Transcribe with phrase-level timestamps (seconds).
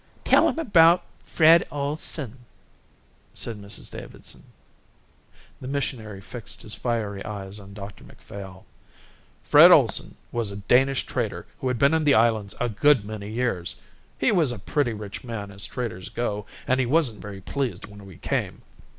[0.23, 2.37] "Tell him about Fred Ohlson,"
[3.35, 4.45] said Mrs Davidson.
[5.61, 8.65] The missionary fixed his fiery eyes on Dr Macphail.
[9.43, 13.29] "Fred Ohlson was a Danish trader who had been in the islands a good many
[13.29, 13.75] years.
[14.17, 18.03] He was a pretty rich man as traders go and he wasn't very pleased when
[18.07, 18.63] we came.